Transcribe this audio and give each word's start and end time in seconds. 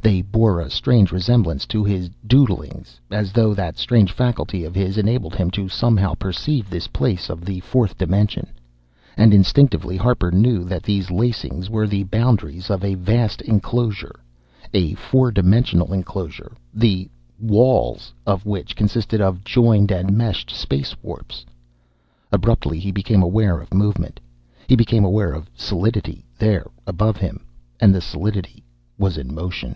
They 0.00 0.22
bore 0.22 0.60
a 0.60 0.70
strange 0.70 1.12
resemblance 1.12 1.66
to 1.66 1.84
his 1.84 2.08
"doodlings," 2.26 2.98
as 3.10 3.32
though 3.32 3.52
that 3.54 3.76
strange 3.76 4.10
faculty 4.10 4.64
of 4.64 4.74
his 4.74 4.96
enabled 4.96 5.34
him 5.34 5.50
to 5.50 5.68
somehow 5.68 6.14
perceive 6.14 6.70
this 6.70 6.86
place 6.86 7.28
of 7.28 7.44
the 7.44 7.60
fourth 7.60 7.98
dimension. 7.98 8.46
And 9.18 9.34
instinctively 9.34 9.96
Harper 9.98 10.30
knew 10.30 10.64
that 10.64 10.84
these 10.84 11.10
lacings 11.10 11.68
were 11.68 11.86
the 11.86 12.04
boundaries 12.04 12.70
of 12.70 12.84
a 12.84 12.94
vast 12.94 13.42
enclosure 13.42 14.14
a 14.72 14.94
four 14.94 15.30
dimensional 15.30 15.92
enclosure, 15.92 16.52
the 16.72 17.10
"walls" 17.38 18.14
of 18.24 18.46
which 18.46 18.76
consisted 18.76 19.20
of 19.20 19.44
joined 19.44 19.90
and 19.90 20.16
meshed 20.16 20.48
space 20.50 20.94
warps. 21.02 21.44
Abruptly 22.32 22.78
he 22.78 22.92
became 22.92 23.20
aware 23.22 23.60
of 23.60 23.74
movement. 23.74 24.20
He 24.68 24.76
became 24.76 25.04
aware 25.04 25.32
of 25.32 25.50
solidity 25.54 26.24
there 26.38 26.68
above 26.86 27.16
him. 27.18 27.44
And 27.78 27.94
the 27.94 28.00
solidity 28.00 28.62
was 28.96 29.18
in 29.18 29.34
motion. 29.34 29.74